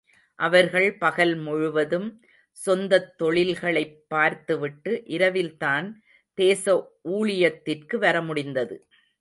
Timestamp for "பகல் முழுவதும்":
0.97-2.21